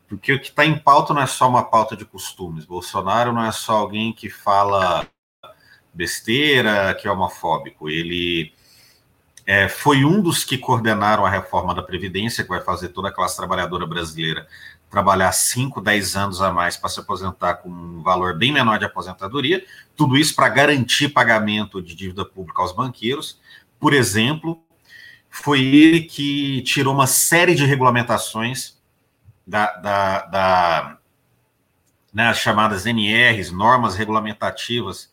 Porque 0.08 0.32
o 0.32 0.40
que 0.40 0.48
está 0.48 0.64
em 0.64 0.78
pauta 0.78 1.14
não 1.14 1.22
é 1.22 1.26
só 1.26 1.48
uma 1.48 1.64
pauta 1.64 1.96
de 1.96 2.04
costumes. 2.04 2.64
Bolsonaro 2.64 3.32
não 3.32 3.44
é 3.44 3.52
só 3.52 3.78
alguém 3.78 4.12
que 4.12 4.28
fala 4.28 5.06
besteira, 5.94 6.94
que 6.94 7.08
é 7.08 7.10
homofóbico. 7.10 7.88
Ele 7.88 8.52
é, 9.46 9.68
foi 9.68 10.04
um 10.04 10.20
dos 10.20 10.44
que 10.44 10.58
coordenaram 10.58 11.24
a 11.24 11.30
reforma 11.30 11.74
da 11.74 11.82
Previdência, 11.82 12.44
que 12.44 12.50
vai 12.50 12.60
fazer 12.60 12.88
toda 12.88 13.08
a 13.08 13.12
classe 13.12 13.36
trabalhadora 13.36 13.86
brasileira 13.86 14.46
trabalhar 14.92 15.32
5, 15.32 15.80
10 15.80 16.16
anos 16.16 16.42
a 16.42 16.52
mais 16.52 16.76
para 16.76 16.90
se 16.90 17.00
aposentar 17.00 17.54
com 17.54 17.70
um 17.70 18.02
valor 18.02 18.36
bem 18.36 18.52
menor 18.52 18.78
de 18.78 18.84
aposentadoria, 18.84 19.64
tudo 19.96 20.18
isso 20.18 20.36
para 20.36 20.50
garantir 20.50 21.08
pagamento 21.08 21.80
de 21.80 21.94
dívida 21.94 22.26
pública 22.26 22.60
aos 22.60 22.72
banqueiros. 22.72 23.40
Por 23.82 23.94
exemplo, 23.94 24.64
foi 25.28 25.60
ele 25.60 26.02
que 26.02 26.62
tirou 26.62 26.94
uma 26.94 27.08
série 27.08 27.52
de 27.52 27.66
regulamentações 27.66 28.80
da, 29.44 29.72
da, 29.72 30.26
da 30.26 30.98
né, 32.14 32.32
chamadas 32.32 32.86
NRs, 32.86 33.50
normas 33.50 33.96
regulamentativas 33.96 35.10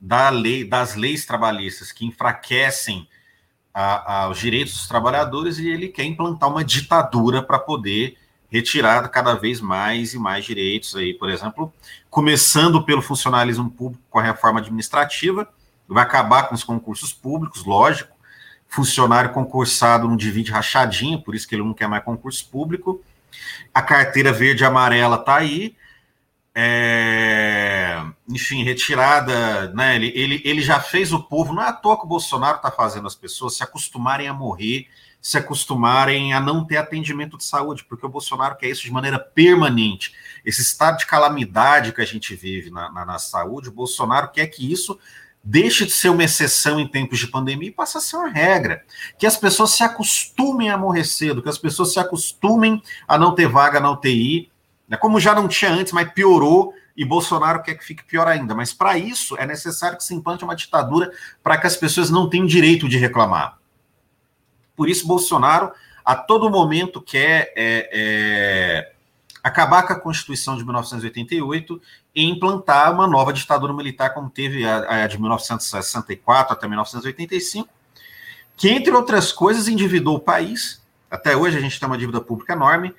da 0.00 0.28
lei, 0.28 0.62
das 0.62 0.94
leis 0.94 1.26
trabalhistas 1.26 1.90
que 1.90 2.06
enfraquecem 2.06 3.08
a, 3.74 4.20
a, 4.20 4.28
os 4.28 4.38
direitos 4.38 4.74
dos 4.74 4.86
trabalhadores 4.86 5.58
e 5.58 5.68
ele 5.68 5.88
quer 5.88 6.04
implantar 6.04 6.48
uma 6.48 6.64
ditadura 6.64 7.42
para 7.42 7.58
poder 7.58 8.16
retirada 8.48 9.08
cada 9.08 9.34
vez 9.34 9.60
mais 9.60 10.14
e 10.14 10.18
mais 10.20 10.44
direitos 10.44 10.94
aí, 10.94 11.12
por 11.12 11.28
exemplo, 11.28 11.72
começando 12.08 12.84
pelo 12.84 13.02
funcionalismo 13.02 13.68
público 13.68 14.04
com 14.08 14.20
a 14.20 14.22
reforma 14.22 14.60
administrativa, 14.60 15.52
vai 15.92 16.02
acabar 16.02 16.48
com 16.48 16.54
os 16.54 16.64
concursos 16.64 17.12
públicos, 17.12 17.64
lógico. 17.64 18.16
Funcionário 18.68 19.32
concursado 19.32 20.08
não 20.08 20.16
divide 20.16 20.50
rachadinha, 20.50 21.18
por 21.18 21.34
isso 21.34 21.46
que 21.46 21.54
ele 21.54 21.62
não 21.62 21.74
quer 21.74 21.88
mais 21.88 22.04
concurso 22.04 22.48
público. 22.48 23.02
A 23.72 23.82
carteira 23.82 24.32
verde 24.32 24.62
e 24.62 24.66
amarela 24.66 25.16
está 25.16 25.36
aí. 25.36 25.76
É, 26.54 28.02
enfim, 28.28 28.62
retirada, 28.62 29.72
né? 29.72 29.96
Ele, 29.96 30.12
ele, 30.14 30.42
ele 30.44 30.62
já 30.62 30.80
fez 30.80 31.12
o 31.12 31.22
povo, 31.22 31.52
não 31.52 31.62
é 31.62 31.68
à 31.68 31.72
toa 31.72 31.98
que 31.98 32.04
o 32.04 32.08
Bolsonaro 32.08 32.56
está 32.56 32.70
fazendo 32.70 33.06
as 33.06 33.14
pessoas 33.14 33.56
se 33.56 33.62
acostumarem 33.62 34.28
a 34.28 34.34
morrer 34.34 34.86
se 35.22 35.38
acostumarem 35.38 36.34
a 36.34 36.40
não 36.40 36.64
ter 36.64 36.78
atendimento 36.78 37.38
de 37.38 37.44
saúde, 37.44 37.84
porque 37.84 38.04
o 38.04 38.08
Bolsonaro 38.08 38.56
quer 38.56 38.68
isso 38.68 38.82
de 38.82 38.90
maneira 38.90 39.20
permanente. 39.20 40.12
Esse 40.44 40.60
estado 40.62 40.98
de 40.98 41.06
calamidade 41.06 41.92
que 41.92 42.00
a 42.00 42.04
gente 42.04 42.34
vive 42.34 42.70
na, 42.70 42.90
na, 42.90 43.06
na 43.06 43.18
saúde, 43.20 43.68
o 43.68 43.72
Bolsonaro 43.72 44.32
quer 44.32 44.48
que 44.48 44.70
isso 44.70 44.98
deixe 45.42 45.84
de 45.84 45.92
ser 45.92 46.08
uma 46.08 46.24
exceção 46.24 46.78
em 46.78 46.86
tempos 46.86 47.18
de 47.18 47.26
pandemia 47.26 47.68
e 47.68 47.72
passe 47.72 47.98
a 47.98 48.00
ser 48.00 48.16
uma 48.16 48.28
regra. 48.28 48.84
Que 49.18 49.26
as 49.26 49.36
pessoas 49.36 49.70
se 49.70 49.82
acostumem 49.82 50.70
a 50.70 50.78
morrer 50.78 51.04
cedo, 51.04 51.42
que 51.42 51.48
as 51.48 51.58
pessoas 51.58 51.92
se 51.92 51.98
acostumem 51.98 52.82
a 53.08 53.18
não 53.18 53.34
ter 53.34 53.48
vaga 53.48 53.80
na 53.80 53.90
UTI, 53.90 54.50
né? 54.88 54.96
como 54.96 55.18
já 55.18 55.34
não 55.34 55.48
tinha 55.48 55.72
antes, 55.72 55.92
mas 55.92 56.12
piorou 56.12 56.74
e 56.96 57.04
Bolsonaro 57.04 57.62
quer 57.62 57.74
que 57.74 57.84
fique 57.84 58.04
pior 58.04 58.28
ainda. 58.28 58.54
Mas 58.54 58.72
para 58.72 58.96
isso 58.96 59.36
é 59.36 59.46
necessário 59.46 59.96
que 59.96 60.04
se 60.04 60.14
implante 60.14 60.44
uma 60.44 60.54
ditadura 60.54 61.10
para 61.42 61.58
que 61.58 61.66
as 61.66 61.76
pessoas 61.76 62.10
não 62.10 62.28
tenham 62.28 62.46
direito 62.46 62.88
de 62.88 62.98
reclamar. 62.98 63.58
Por 64.76 64.88
isso, 64.88 65.06
Bolsonaro 65.06 65.72
a 66.04 66.16
todo 66.16 66.50
momento 66.50 67.00
quer 67.00 67.52
é, 67.56 67.88
é, 67.92 68.91
acabar 69.42 69.82
com 69.82 69.92
a 69.92 69.98
Constituição 69.98 70.56
de 70.56 70.64
1988 70.64 71.80
e 72.14 72.24
implantar 72.24 72.92
uma 72.92 73.06
nova 73.06 73.32
ditadura 73.32 73.72
militar, 73.72 74.14
como 74.14 74.30
teve 74.30 74.64
a, 74.64 75.04
a 75.04 75.06
de 75.06 75.18
1964 75.20 76.52
até 76.52 76.68
1985, 76.68 77.68
que, 78.56 78.68
entre 78.68 78.92
outras 78.92 79.32
coisas, 79.32 79.66
endividou 79.66 80.16
o 80.16 80.20
país. 80.20 80.80
Até 81.10 81.36
hoje 81.36 81.58
a 81.58 81.60
gente 81.60 81.78
tem 81.80 81.86
uma 81.86 81.98
dívida 81.98 82.20
pública 82.20 82.52
enorme. 82.52 82.94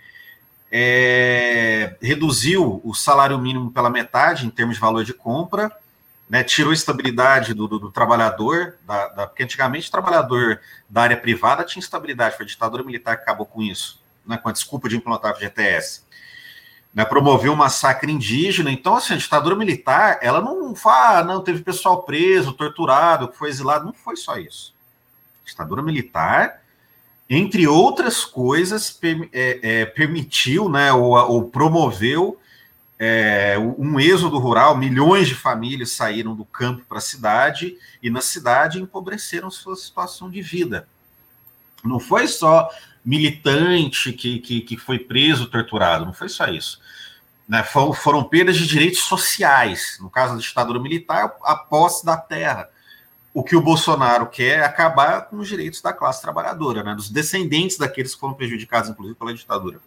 É, 0.69 1.95
reduziu 2.01 2.81
o 2.83 2.93
salário 2.93 3.37
mínimo 3.37 3.71
pela 3.71 3.89
metade 3.89 4.45
em 4.45 4.49
termos 4.49 4.75
de 4.75 4.81
valor 4.81 5.03
de 5.03 5.13
compra, 5.13 5.71
né, 6.27 6.43
tirou 6.43 6.71
a 6.71 6.73
estabilidade 6.73 7.53
do, 7.53 7.67
do, 7.67 7.77
do 7.77 7.91
trabalhador, 7.91 8.75
da, 8.87 9.07
da, 9.09 9.27
porque 9.27 9.43
antigamente 9.43 9.87
o 9.87 9.91
trabalhador 9.91 10.59
da 10.89 11.03
área 11.03 11.17
privada 11.17 11.63
tinha 11.63 11.79
estabilidade, 11.79 12.35
foi 12.35 12.45
a 12.45 12.47
ditadura 12.47 12.83
militar 12.83 13.17
que 13.17 13.21
acabou 13.21 13.45
com 13.45 13.61
isso, 13.61 14.01
né, 14.25 14.35
com 14.35 14.49
a 14.49 14.51
desculpa 14.51 14.89
de 14.89 14.97
implantar 14.97 15.31
o 15.31 15.35
FGTS 15.35 16.03
né, 16.93 17.03
promoveu 17.03 17.53
um 17.53 17.55
massacre 17.55 18.11
indígena. 18.11 18.71
Então, 18.71 18.95
assim, 18.95 19.13
a 19.13 19.17
ditadura 19.17 19.55
militar, 19.55 20.19
ela 20.21 20.39
não 20.39 20.75
fala, 20.75 21.19
ah, 21.19 21.23
não, 21.23 21.41
teve 21.41 21.63
pessoal 21.63 22.03
preso, 22.03 22.53
torturado, 22.53 23.27
que 23.27 23.37
foi 23.37 23.49
exilado. 23.49 23.85
Não 23.85 23.93
foi 23.93 24.15
só 24.15 24.37
isso. 24.37 24.73
A 25.43 25.49
ditadura 25.49 25.81
militar, 25.81 26.61
entre 27.29 27.67
outras 27.67 28.23
coisas, 28.23 28.99
é, 29.31 29.59
é, 29.63 29.85
permitiu, 29.85 30.69
né, 30.69 30.93
ou, 30.93 31.13
ou 31.13 31.49
promoveu 31.49 32.39
é, 32.99 33.57
um 33.77 33.99
êxodo 33.99 34.37
rural. 34.37 34.77
Milhões 34.77 35.27
de 35.27 35.35
famílias 35.35 35.91
saíram 35.91 36.35
do 36.35 36.45
campo 36.45 36.83
para 36.87 36.99
a 36.99 37.01
cidade 37.01 37.75
e 38.03 38.09
na 38.09 38.21
cidade 38.21 38.79
empobreceram 38.79 39.49
sua 39.49 39.75
situação 39.75 40.29
de 40.29 40.41
vida. 40.41 40.87
Não 41.83 41.99
foi 41.99 42.27
só 42.27 42.69
militante 43.03 44.13
que, 44.13 44.39
que, 44.39 44.61
que 44.61 44.77
foi 44.77 44.99
preso, 44.99 45.47
torturado, 45.47 46.05
não 46.05 46.13
foi 46.13 46.29
só 46.29 46.47
isso 46.47 46.79
né, 47.47 47.63
foram, 47.63 47.93
foram 47.93 48.23
perdas 48.23 48.57
de 48.57 48.65
direitos 48.65 49.01
sociais. 49.01 49.97
No 49.99 50.09
caso 50.09 50.33
da 50.33 50.39
ditadura 50.39 50.79
militar, 50.79 51.35
a 51.43 51.55
posse 51.55 52.05
da 52.05 52.17
terra. 52.17 52.69
O 53.33 53.43
que 53.43 53.55
o 53.55 53.61
Bolsonaro 53.61 54.27
quer 54.27 54.59
é 54.59 54.63
acabar 54.63 55.23
com 55.23 55.37
os 55.37 55.47
direitos 55.47 55.81
da 55.81 55.91
classe 55.91 56.21
trabalhadora, 56.21 56.83
né, 56.83 56.93
dos 56.93 57.09
descendentes 57.09 57.77
daqueles 57.77 58.13
que 58.13 58.19
foram 58.19 58.35
prejudicados, 58.35 58.89
inclusive, 58.89 59.17
pela 59.17 59.33
ditadura. 59.33 59.79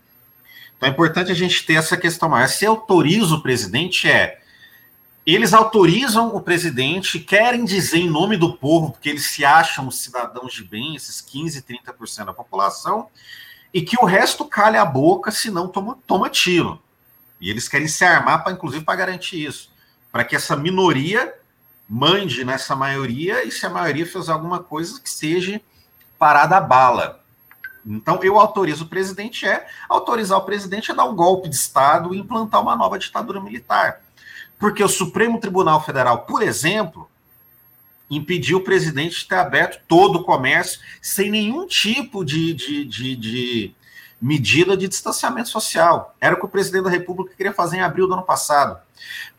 Então 0.76 0.88
é 0.88 0.92
importante 0.92 1.30
a 1.30 1.34
gente 1.34 1.64
ter 1.64 1.74
essa 1.74 1.96
questão 1.96 2.28
mais. 2.28 2.52
Se 2.52 2.66
autoriza 2.66 3.34
o 3.34 3.42
presidente, 3.42 4.08
é. 4.08 4.40
Eles 5.26 5.52
autorizam 5.52 6.37
o 6.37 6.40
presidente, 6.40 7.18
querem 7.18 7.64
dizer 7.64 7.99
em 7.99 8.09
nome 8.09 8.37
do 8.37 8.56
povo, 8.56 8.92
porque 8.92 9.09
eles 9.09 9.26
se 9.26 9.45
acham 9.45 9.90
cidadãos 9.90 10.52
de 10.52 10.62
bem, 10.62 10.95
esses 10.95 11.21
15, 11.21 11.62
30% 11.62 12.26
da 12.26 12.33
população, 12.33 13.09
e 13.75 13.83
que 13.83 13.97
o 14.00 14.04
resto 14.04 14.45
calha 14.45 14.80
a 14.80 14.85
boca, 14.85 15.33
senão 15.33 15.66
toma, 15.66 15.99
toma 16.06 16.30
tiro. 16.30 16.80
E 17.40 17.50
eles 17.50 17.68
querem 17.68 17.88
se 17.88 18.04
armar, 18.04 18.45
para 18.45 18.52
inclusive, 18.52 18.85
para 18.85 18.95
garantir 18.95 19.45
isso. 19.45 19.73
Para 20.12 20.25
que 20.25 20.37
essa 20.37 20.54
minoria 20.54 21.35
mande 21.88 22.45
nessa 22.45 22.76
maioria 22.76 23.45
e 23.45 23.50
se 23.50 23.66
a 23.66 23.71
maioria 23.71 24.06
fizer 24.06 24.30
alguma 24.30 24.61
coisa 24.61 25.00
que 25.00 25.11
seja 25.11 25.61
parada 26.16 26.56
a 26.56 26.61
bala. 26.61 27.21
Então, 27.85 28.21
eu 28.23 28.38
autorizo 28.38 28.85
o 28.85 28.88
presidente 28.88 29.45
é 29.45 29.66
autorizar 29.88 30.38
o 30.38 30.45
presidente 30.45 30.92
a 30.92 30.95
dar 30.95 31.04
um 31.04 31.16
golpe 31.16 31.49
de 31.49 31.56
Estado 31.56 32.14
e 32.14 32.18
implantar 32.18 32.62
uma 32.62 32.76
nova 32.76 32.97
ditadura 32.97 33.40
militar. 33.40 34.05
Porque 34.58 34.82
o 34.82 34.88
Supremo 34.88 35.40
Tribunal 35.40 35.84
Federal, 35.84 36.20
por 36.22 36.42
exemplo, 36.42 37.08
impediu 38.10 38.58
o 38.58 38.64
presidente 38.64 39.20
de 39.20 39.28
ter 39.28 39.36
aberto 39.36 39.82
todo 39.86 40.16
o 40.16 40.25
comércio 40.25 40.80
sem 41.02 41.30
nenhum 41.30 41.66
tipo 41.66 42.25
de, 42.25 42.54
de, 42.54 42.84
de, 42.84 43.16
de 43.16 43.75
medida 44.20 44.76
de 44.76 44.88
distanciamento 44.88 45.48
social. 45.48 46.14
Era 46.20 46.34
o 46.34 46.38
que 46.38 46.44
o 46.44 46.48
presidente 46.48 46.84
da 46.84 46.90
República 46.90 47.34
queria 47.36 47.52
fazer 47.52 47.76
em 47.78 47.82
abril 47.82 48.06
do 48.06 48.14
ano 48.14 48.22
passado. 48.22 48.78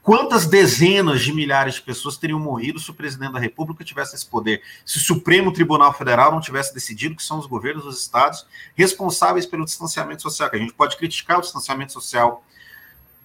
Quantas 0.03 0.45
dezenas 0.45 1.21
de 1.21 1.33
milhares 1.33 1.75
de 1.75 1.81
pessoas 1.81 2.15
teriam 2.15 2.39
morrido 2.39 2.79
se 2.79 2.89
o 2.89 2.93
presidente 2.93 3.33
da 3.33 3.39
República 3.39 3.83
tivesse 3.83 4.15
esse 4.15 4.25
poder? 4.25 4.61
Se 4.85 4.97
o 4.97 5.01
Supremo 5.01 5.51
Tribunal 5.51 5.93
Federal 5.93 6.31
não 6.31 6.39
tivesse 6.39 6.73
decidido 6.73 7.15
que 7.15 7.23
são 7.23 7.39
os 7.39 7.45
governos 7.45 7.83
dos 7.83 7.99
estados 7.99 8.45
responsáveis 8.75 9.45
pelo 9.45 9.65
distanciamento 9.65 10.21
social? 10.21 10.49
Que 10.49 10.55
a 10.55 10.59
gente 10.59 10.73
pode 10.73 10.95
criticar 10.95 11.39
o 11.39 11.41
distanciamento 11.41 11.91
social 11.91 12.43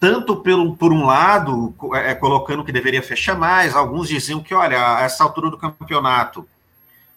tanto 0.02 0.34
pelo, 0.34 0.74
por 0.74 0.92
um 0.92 1.06
lado, 1.06 1.72
é, 1.94 2.12
colocando 2.12 2.64
que 2.64 2.72
deveria 2.72 3.00
fechar 3.00 3.38
mais, 3.38 3.72
alguns 3.72 4.08
diziam 4.08 4.42
que, 4.42 4.52
olha, 4.52 4.96
a 4.96 5.02
essa 5.02 5.22
altura 5.22 5.48
do 5.48 5.56
campeonato, 5.56 6.44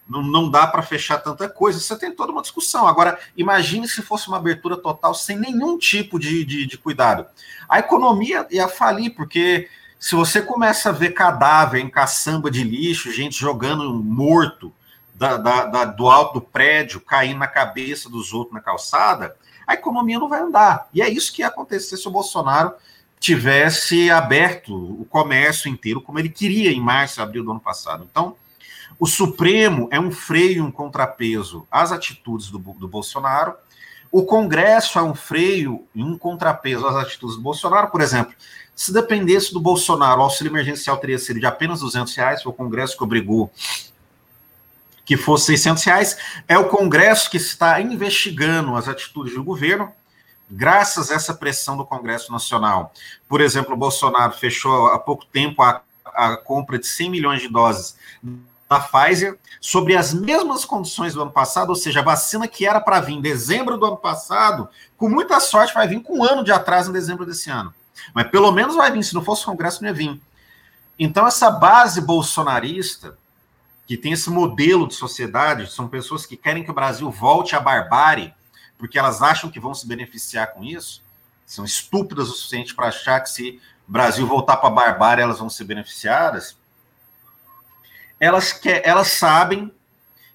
não, 0.07 0.21
não 0.21 0.51
dá 0.51 0.67
para 0.67 0.83
fechar 0.83 1.17
tanta 1.17 1.49
coisa. 1.49 1.79
Você 1.79 1.97
tem 1.97 2.11
toda 2.11 2.31
uma 2.31 2.43
discussão. 2.43 2.87
Agora, 2.87 3.17
imagine 3.35 3.87
se 3.87 4.03
fosse 4.03 4.27
uma 4.27 4.37
abertura 4.37 4.77
total 4.77 5.15
sem 5.15 5.35
nenhum 5.35 5.79
tipo 5.79 6.19
de, 6.19 6.45
de, 6.45 6.67
de 6.67 6.77
cuidado. 6.77 7.25
A 7.67 7.79
economia 7.79 8.45
ia 8.51 8.67
falir, 8.67 9.15
porque 9.15 9.67
se 9.99 10.13
você 10.13 10.39
começa 10.39 10.89
a 10.89 10.91
ver 10.91 11.09
cadáver 11.15 11.81
em 11.81 11.89
caçamba 11.89 12.51
de 12.51 12.63
lixo, 12.63 13.11
gente 13.11 13.35
jogando 13.35 13.91
morto 13.95 14.71
da, 15.15 15.37
da, 15.37 15.65
da, 15.65 15.85
do 15.85 16.07
alto 16.07 16.35
do 16.35 16.41
prédio, 16.41 17.01
caindo 17.01 17.39
na 17.39 17.47
cabeça 17.47 18.07
dos 18.07 18.31
outros 18.31 18.53
na 18.53 18.61
calçada, 18.61 19.35
a 19.65 19.73
economia 19.73 20.19
não 20.19 20.29
vai 20.29 20.41
andar. 20.41 20.87
E 20.93 21.01
é 21.01 21.09
isso 21.09 21.33
que 21.33 21.41
ia 21.41 21.47
acontecer 21.47 21.97
se 21.97 22.07
o 22.07 22.11
Bolsonaro 22.11 22.73
tivesse 23.19 24.11
aberto 24.11 24.75
o 24.75 25.05
comércio 25.05 25.69
inteiro, 25.69 26.01
como 26.01 26.19
ele 26.19 26.29
queria 26.29 26.71
em 26.71 26.79
março, 26.79 27.21
abril 27.21 27.43
do 27.43 27.51
ano 27.51 27.59
passado. 27.59 28.07
Então, 28.09 28.35
o 28.99 29.07
Supremo 29.07 29.87
é 29.91 29.99
um 29.99 30.11
freio, 30.11 30.63
um 30.63 30.71
contrapeso 30.71 31.67
às 31.71 31.91
atitudes 31.91 32.49
do, 32.49 32.59
do 32.59 32.87
Bolsonaro. 32.87 33.55
O 34.11 34.23
Congresso 34.23 34.97
é 34.99 35.01
um 35.01 35.15
freio 35.15 35.85
e 35.93 36.03
um 36.03 36.17
contrapeso 36.17 36.85
às 36.87 36.95
atitudes 36.95 37.35
do 37.35 37.41
Bolsonaro. 37.41 37.89
Por 37.89 38.01
exemplo, 38.01 38.33
se 38.75 38.93
dependesse 38.93 39.53
do 39.53 39.59
Bolsonaro, 39.59 40.21
o 40.21 40.23
auxílio 40.23 40.51
emergencial 40.51 40.97
teria 40.97 41.17
sido 41.17 41.39
de 41.39 41.45
apenas 41.45 41.79
200 41.79 42.13
reais, 42.15 42.43
foi 42.43 42.51
o 42.51 42.55
Congresso 42.55 42.97
que 42.97 43.03
obrigou 43.03 43.51
que 45.05 45.15
fosse 45.15 45.45
600 45.45 45.83
reais. 45.83 46.17
É 46.47 46.57
o 46.57 46.67
Congresso 46.67 47.29
que 47.29 47.37
está 47.37 47.79
investigando 47.79 48.75
as 48.75 48.87
atitudes 48.87 49.35
do 49.35 49.43
governo, 49.43 49.91
graças 50.49 51.11
a 51.11 51.15
essa 51.15 51.33
pressão 51.33 51.77
do 51.77 51.85
Congresso 51.85 52.31
Nacional. 52.31 52.91
Por 53.29 53.39
exemplo, 53.39 53.73
o 53.73 53.77
Bolsonaro 53.77 54.33
fechou 54.33 54.87
há 54.87 54.99
pouco 54.99 55.25
tempo 55.25 55.61
a, 55.61 55.81
a 56.05 56.35
compra 56.35 56.79
de 56.79 56.87
100 56.87 57.09
milhões 57.09 57.41
de 57.41 57.47
doses 57.47 57.95
da 58.67 58.79
Pfizer 58.79 59.37
sobre 59.61 59.95
as 59.95 60.13
mesmas 60.13 60.65
condições 60.65 61.13
do 61.13 61.21
ano 61.21 61.31
passado, 61.31 61.69
ou 61.69 61.75
seja, 61.75 61.99
a 61.99 62.03
vacina 62.03 62.47
que 62.47 62.65
era 62.65 62.81
para 62.81 62.99
vir 62.99 63.13
em 63.13 63.21
dezembro 63.21 63.77
do 63.77 63.85
ano 63.85 63.97
passado, 63.97 64.67
com 64.97 65.07
muita 65.07 65.39
sorte 65.39 65.73
vai 65.73 65.87
vir 65.87 66.01
com 66.01 66.19
um 66.19 66.23
ano 66.23 66.43
de 66.43 66.51
atraso 66.51 66.89
em 66.89 66.93
dezembro 66.93 67.25
desse 67.25 67.49
ano. 67.49 67.73
Mas 68.13 68.27
pelo 68.29 68.51
menos 68.51 68.75
vai 68.75 68.91
vir, 68.91 69.03
se 69.03 69.13
não 69.13 69.23
fosse 69.23 69.43
o 69.43 69.45
Congresso, 69.45 69.81
não 69.81 69.89
ia 69.89 69.93
vir. 69.93 70.19
Então, 70.97 71.27
essa 71.27 71.51
base 71.51 72.01
bolsonarista, 72.01 73.17
que 73.87 73.97
tem 73.97 74.13
esse 74.13 74.29
modelo 74.29 74.87
de 74.87 74.95
sociedade, 74.95 75.71
são 75.71 75.87
pessoas 75.87 76.25
que 76.25 76.35
querem 76.35 76.63
que 76.63 76.71
o 76.71 76.73
Brasil 76.73 77.09
volte 77.11 77.55
à 77.55 77.59
barbárie, 77.59 78.33
porque 78.77 78.97
elas 78.97 79.21
acham 79.21 79.49
que 79.49 79.59
vão 79.59 79.73
se 79.73 79.87
beneficiar 79.87 80.53
com 80.53 80.63
isso, 80.63 81.03
são 81.45 81.63
estúpidas 81.63 82.29
o 82.29 82.33
suficiente 82.33 82.73
para 82.73 82.87
achar 82.87 83.19
que 83.21 83.29
se 83.29 83.61
o 83.87 83.91
Brasil 83.91 84.25
voltar 84.25 84.57
para 84.57 84.69
a 84.69 84.71
barbárie, 84.71 85.23
elas 85.23 85.37
vão 85.37 85.49
ser 85.49 85.63
beneficiadas. 85.65 86.57
Elas, 88.19 88.59
elas 88.83 89.09
sabem 89.09 89.71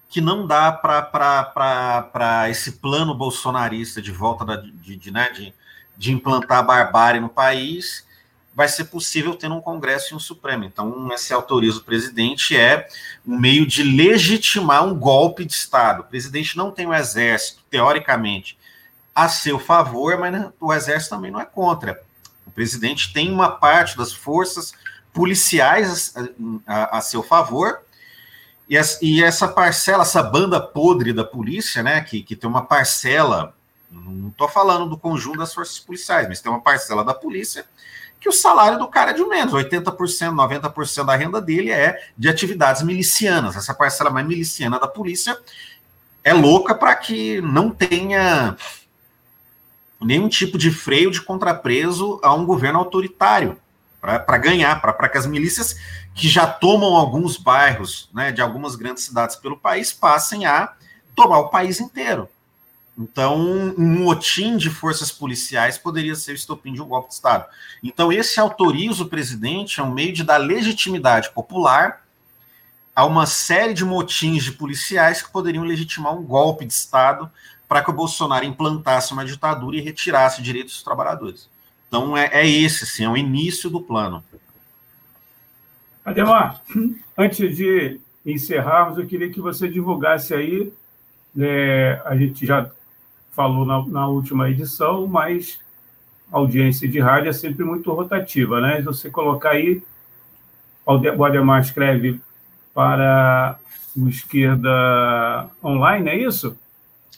que 0.07 0.21
não 0.21 0.47
dá 0.47 0.71
para 0.71 2.49
esse 2.49 2.73
plano 2.73 3.13
bolsonarista 3.13 4.01
de 4.01 4.11
volta 4.11 4.45
da, 4.45 4.55
de, 4.55 4.95
de, 4.95 5.11
né, 5.11 5.29
de, 5.31 5.53
de 5.97 6.11
implantar 6.11 6.59
a 6.59 6.63
barbárie 6.63 7.19
no 7.19 7.29
país, 7.29 8.05
vai 8.53 8.67
ser 8.67 8.85
possível 8.85 9.35
ter 9.35 9.49
um 9.49 9.61
Congresso 9.61 10.13
e 10.13 10.15
um 10.15 10.19
Supremo. 10.19 10.65
Então, 10.65 11.09
esse 11.13 11.33
autoriza 11.33 11.79
o 11.79 11.83
presidente 11.83 12.55
é 12.55 12.87
um 13.25 13.37
meio 13.37 13.65
de 13.65 13.81
legitimar 13.81 14.85
um 14.85 14.93
golpe 14.93 15.45
de 15.45 15.53
Estado. 15.53 16.01
O 16.01 16.05
presidente 16.05 16.57
não 16.57 16.71
tem 16.71 16.85
o 16.85 16.93
exército, 16.93 17.63
teoricamente, 17.69 18.57
a 19.15 19.29
seu 19.29 19.57
favor, 19.57 20.17
mas 20.17 20.51
o 20.59 20.73
exército 20.73 21.15
também 21.15 21.31
não 21.31 21.39
é 21.39 21.45
contra. 21.45 22.01
O 22.45 22.51
presidente 22.51 23.13
tem 23.13 23.31
uma 23.31 23.49
parte 23.49 23.97
das 23.97 24.11
forças 24.11 24.73
policiais 25.13 26.13
a, 26.67 26.73
a, 26.73 26.97
a 26.97 27.01
seu 27.01 27.23
favor. 27.23 27.81
E, 28.69 28.77
e, 29.01 29.23
essa 29.23 29.47
parcela, 29.47 30.03
essa 30.03 30.23
banda 30.23 30.59
podre 30.59 31.13
da 31.13 31.23
polícia, 31.23 31.83
né, 31.83 32.01
que, 32.01 32.21
que 32.21 32.35
tem 32.35 32.49
uma 32.49 32.65
parcela, 32.65 33.55
não 33.89 34.29
estou 34.29 34.47
falando 34.47 34.89
do 34.89 34.97
conjunto 34.97 35.39
das 35.39 35.53
forças 35.53 35.79
policiais, 35.79 36.27
mas 36.27 36.41
tem 36.41 36.51
uma 36.51 36.61
parcela 36.61 37.03
da 37.03 37.13
polícia 37.13 37.65
que 38.21 38.29
o 38.29 38.31
salário 38.31 38.77
do 38.77 38.87
cara 38.87 39.09
é 39.09 39.13
de 39.15 39.25
menos, 39.25 39.51
80%, 39.51 39.93
90% 39.95 41.05
da 41.05 41.15
renda 41.15 41.41
dele 41.41 41.71
é 41.71 41.99
de 42.15 42.29
atividades 42.29 42.83
milicianas. 42.83 43.55
Essa 43.55 43.73
parcela 43.73 44.11
mais 44.11 44.27
miliciana 44.27 44.79
da 44.79 44.87
polícia 44.87 45.35
é 46.23 46.31
louca 46.31 46.75
para 46.75 46.95
que 46.95 47.41
não 47.41 47.71
tenha 47.71 48.55
nenhum 49.99 50.29
tipo 50.29 50.55
de 50.55 50.69
freio 50.69 51.09
de 51.09 51.19
contrapreso 51.19 52.19
a 52.21 52.31
um 52.31 52.45
governo 52.45 52.77
autoritário 52.77 53.57
para 53.99 54.37
ganhar, 54.37 54.79
para 54.81 55.09
que 55.09 55.17
as 55.17 55.25
milícias 55.25 55.75
que 56.13 56.27
já 56.27 56.45
tomam 56.45 56.95
alguns 56.95 57.37
bairros 57.37 58.07
né, 58.13 58.31
de 58.31 58.41
algumas 58.41 58.75
grandes 58.75 59.03
cidades 59.03 59.35
pelo 59.35 59.57
país 59.57 59.91
passem 59.91 60.45
a 60.45 60.73
tomar 61.15 61.39
o 61.39 61.49
país 61.49 61.79
inteiro. 61.79 62.29
Então, 62.97 63.37
um 63.77 64.03
motim 64.03 64.57
de 64.57 64.69
forças 64.69 65.11
policiais 65.11 65.77
poderia 65.77 66.13
ser 66.15 66.33
o 66.33 66.35
estopim 66.35 66.73
de 66.73 66.81
um 66.81 66.87
golpe 66.87 67.09
de 67.09 67.15
Estado. 67.15 67.45
Então, 67.81 68.11
esse 68.11 68.39
autoriza 68.39 69.03
o 69.03 69.07
presidente 69.07 69.79
a 69.79 69.83
um 69.83 69.93
meio 69.93 70.13
de 70.13 70.23
dar 70.23 70.37
legitimidade 70.37 71.31
popular 71.31 72.05
a 72.93 73.05
uma 73.05 73.25
série 73.25 73.73
de 73.73 73.85
motins 73.85 74.43
de 74.43 74.51
policiais 74.51 75.21
que 75.21 75.31
poderiam 75.31 75.63
legitimar 75.63 76.13
um 76.13 76.23
golpe 76.23 76.65
de 76.65 76.73
Estado 76.73 77.31
para 77.67 77.81
que 77.81 77.89
o 77.89 77.93
Bolsonaro 77.93 78.45
implantasse 78.45 79.13
uma 79.13 79.23
ditadura 79.23 79.77
e 79.77 79.81
retirasse 79.81 80.41
direitos 80.41 80.73
dos 80.73 80.83
trabalhadores. 80.83 81.49
Então, 81.87 82.15
é, 82.15 82.29
é 82.33 82.47
esse, 82.47 82.85
sim, 82.85 83.05
é 83.05 83.09
o 83.09 83.15
início 83.15 83.69
do 83.69 83.81
plano. 83.81 84.23
Ademar, 86.03 86.61
antes 87.17 87.55
de 87.55 87.99
encerrarmos, 88.25 88.97
eu 88.97 89.07
queria 89.07 89.31
que 89.31 89.39
você 89.39 89.69
divulgasse 89.69 90.33
aí, 90.33 90.71
é, 91.39 92.01
a 92.05 92.15
gente 92.15 92.45
já 92.45 92.69
falou 93.31 93.65
na, 93.65 93.85
na, 93.87 94.07
última 94.07 94.49
edição, 94.49 95.07
mas 95.07 95.59
a 96.31 96.37
audiência 96.37 96.87
de 96.87 96.99
rádio 96.99 97.29
é 97.29 97.33
sempre 97.33 97.63
muito 97.63 97.91
rotativa, 97.93 98.59
né? 98.59 98.81
Você 98.81 99.09
colocar 99.09 99.51
aí, 99.51 99.81
o 100.85 101.23
Ademar 101.23 101.61
escreve 101.61 102.19
para 102.73 103.57
o 103.95 104.07
Esquerda 104.07 105.49
Online, 105.63 106.09
é 106.09 106.17
isso? 106.17 106.57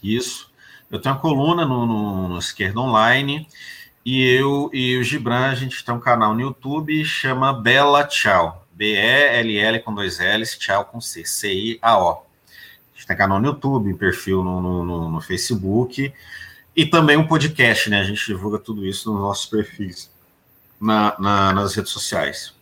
Isso. 0.02 0.52
Eu 0.92 1.00
tenho 1.00 1.16
uma 1.16 1.22
coluna 1.22 1.66
no, 1.66 1.86
no, 1.86 2.28
no 2.30 2.40
Esquerda 2.40 2.80
Online 2.80 3.48
e 4.06 4.22
eu 4.22 4.70
e 4.74 4.98
o 4.98 5.04
Gibran, 5.04 5.50
a 5.50 5.56
gente 5.56 5.84
tem 5.84 5.94
um 5.94 6.00
canal 6.00 6.34
no 6.34 6.42
YouTube 6.42 7.04
chama 7.06 7.54
Bela 7.54 8.04
Tchau. 8.04 8.64
B-E-L-L 8.74 9.80
com 9.82 9.94
dois 9.94 10.20
L's, 10.20 10.58
tchau 10.58 10.86
com 10.86 11.00
C, 11.00 11.24
C-I-A-O. 11.24 12.23
Gente 13.04 13.08
tem 13.08 13.18
canal 13.18 13.38
no 13.38 13.48
YouTube, 13.48 13.94
perfil 13.96 14.46
no, 14.46 14.62
no, 14.62 15.10
no, 15.10 15.22
Facebook 15.22 16.14
e 16.74 16.86
também 16.86 17.18
um 17.18 17.28
podcast, 17.28 17.90
né? 17.90 18.00
A 18.00 18.04
gente 18.04 18.26
divulga 18.26 18.58
tudo 18.58 18.86
isso 18.86 19.12
nos 19.12 19.22
nossos 19.22 19.46
perfis 19.46 20.10
na, 20.80 21.14
na, 21.20 21.54
nas 21.54 21.76
redes 21.76 21.92
sociais. 21.92 22.56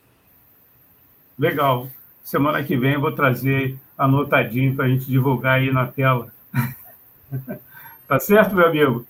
Legal. 1.38 1.88
Semana 2.24 2.64
que 2.64 2.76
vem 2.76 2.94
eu 2.94 3.02
vou 3.02 3.12
trazer 3.12 3.78
anotadinho 3.96 4.76
para 4.76 4.86
a 4.86 4.90
gente 4.90 5.06
divulgar 5.06 5.60
aí 5.60 5.72
na 5.72 5.86
tela. 5.86 6.34
tá 8.08 8.20
certo, 8.20 8.56
meu 8.56 8.66
amigo? 8.66 9.06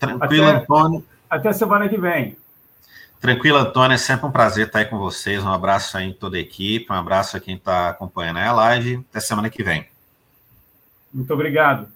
Tranquilo, 0.00 0.48
até, 0.48 0.56
Antônio. 0.56 1.06
Até 1.30 1.52
semana 1.52 1.88
que 1.88 1.96
vem. 1.96 2.36
Tranquilo, 3.24 3.56
Antônio. 3.56 3.94
É 3.94 3.96
sempre 3.96 4.26
um 4.26 4.30
prazer 4.30 4.66
estar 4.66 4.80
aí 4.80 4.84
com 4.84 4.98
vocês. 4.98 5.42
Um 5.42 5.50
abraço 5.50 5.96
aí 5.96 6.10
em 6.10 6.12
toda 6.12 6.36
a 6.36 6.40
equipe. 6.40 6.92
Um 6.92 6.94
abraço 6.94 7.34
a 7.34 7.40
quem 7.40 7.56
está 7.56 7.88
acompanhando 7.88 8.36
a 8.36 8.52
live. 8.52 9.02
Até 9.08 9.18
semana 9.18 9.48
que 9.48 9.64
vem. 9.64 9.86
Muito 11.10 11.32
obrigado. 11.32 11.88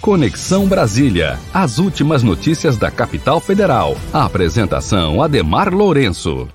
Conexão 0.00 0.66
Brasília. 0.66 1.38
As 1.52 1.76
últimas 1.76 2.22
notícias 2.22 2.78
da 2.78 2.90
capital 2.90 3.38
federal. 3.38 3.98
A 4.14 4.24
apresentação 4.24 5.22
Ademar 5.22 5.74
Lourenço. 5.74 6.48